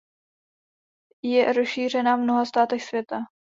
Je 1.23 1.53
rozšířená 1.53 2.15
v 2.15 2.19
mnoha 2.19 2.45
státech 2.45 2.83
světa. 2.83 3.17